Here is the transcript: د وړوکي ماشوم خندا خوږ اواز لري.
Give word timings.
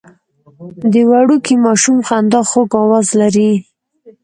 د 0.91 0.93
وړوکي 1.09 1.55
ماشوم 1.65 1.97
خندا 2.07 2.41
خوږ 2.49 2.71
اواز 2.83 3.07
لري. 3.21 3.51